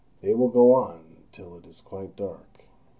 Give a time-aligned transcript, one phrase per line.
[0.23, 2.65] They will go on till it is quite dark.